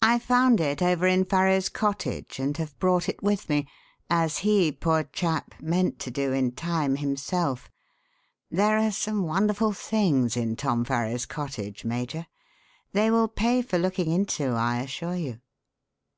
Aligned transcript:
I 0.00 0.18
found 0.18 0.58
it 0.62 0.80
over 0.80 1.06
in 1.06 1.26
Farrow's 1.26 1.68
cottage 1.68 2.38
and 2.40 2.56
have 2.56 2.78
brought 2.78 3.10
it 3.10 3.22
with 3.22 3.50
me 3.50 3.68
as 4.08 4.38
he, 4.38 4.72
poor 4.72 5.02
chap, 5.04 5.52
meant 5.60 5.98
to 5.98 6.10
do 6.10 6.32
in 6.32 6.52
time 6.52 6.96
himself. 6.96 7.70
There 8.50 8.78
are 8.78 8.90
some 8.90 9.24
wonderful 9.26 9.74
things 9.74 10.34
in 10.34 10.56
Tom 10.56 10.82
Farrow's 10.86 11.26
cottage, 11.26 11.84
Major; 11.84 12.26
they 12.92 13.10
will 13.10 13.28
pay 13.28 13.60
for 13.60 13.76
looking 13.76 14.10
into, 14.10 14.52
I 14.52 14.80
assure 14.80 15.14
you. 15.16 15.40